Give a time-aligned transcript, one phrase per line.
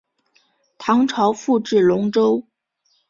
[0.79, 2.43] 唐朝复置龙州。